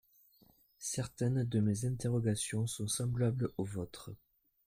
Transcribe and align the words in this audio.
Certaines 0.79 1.43
de 1.43 1.59
mes 1.59 1.85
interrogations 1.85 2.65
sont 2.65 2.87
semblables 2.87 3.51
aux 3.59 3.63
vôtres. 3.63 4.09